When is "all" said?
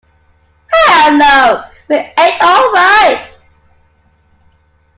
2.41-2.71